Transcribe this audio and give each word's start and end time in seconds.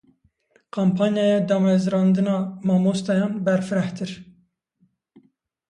Kampanyaya 0.77 1.35
damezirandina 1.51 2.33
mamosteyan 2.71 3.39
berfirehtir. 3.45 4.17